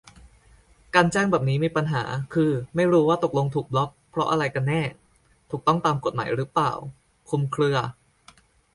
[0.95, 2.03] การแจ้งแบบนี้มีปัญหา
[2.33, 4.81] คือ ไม่รู้ว่าตกลงถูกบล็อคเพราะอะไรกันแน่
[5.51, 6.71] ถูกต้องตามกฎหมายหรือเปล่า
[7.29, 7.77] คลุมเครือ